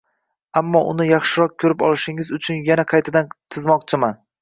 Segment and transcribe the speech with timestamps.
[0.61, 4.23] ammo uni yaxshiroq ko ‘rib olishingiz uchun yana qaytadan chizmoqchiman.